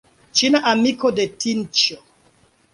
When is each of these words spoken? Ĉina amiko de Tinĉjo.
Ĉina 0.39 0.61
amiko 0.71 1.13
de 1.21 1.27
Tinĉjo. 1.45 2.03